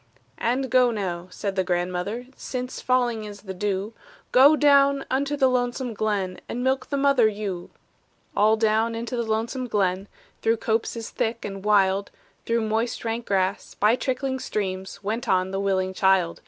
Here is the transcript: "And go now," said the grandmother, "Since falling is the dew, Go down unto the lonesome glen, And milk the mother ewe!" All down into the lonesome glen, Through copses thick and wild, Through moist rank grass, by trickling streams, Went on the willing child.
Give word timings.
"And 0.39 0.71
go 0.71 0.89
now," 0.89 1.27
said 1.29 1.55
the 1.55 1.63
grandmother, 1.63 2.25
"Since 2.35 2.81
falling 2.81 3.23
is 3.23 3.41
the 3.41 3.53
dew, 3.53 3.93
Go 4.31 4.55
down 4.55 5.05
unto 5.11 5.37
the 5.37 5.47
lonesome 5.47 5.93
glen, 5.93 6.41
And 6.49 6.63
milk 6.63 6.87
the 6.87 6.97
mother 6.97 7.27
ewe!" 7.27 7.69
All 8.35 8.57
down 8.57 8.95
into 8.95 9.15
the 9.15 9.21
lonesome 9.31 9.67
glen, 9.67 10.07
Through 10.41 10.57
copses 10.57 11.11
thick 11.11 11.45
and 11.45 11.63
wild, 11.63 12.09
Through 12.47 12.61
moist 12.61 13.05
rank 13.05 13.27
grass, 13.27 13.75
by 13.75 13.95
trickling 13.95 14.39
streams, 14.39 15.03
Went 15.03 15.29
on 15.29 15.51
the 15.51 15.59
willing 15.59 15.93
child. 15.93 16.39